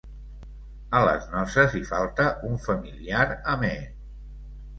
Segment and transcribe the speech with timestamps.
[0.99, 3.73] A les noces hi falta un familiar amè.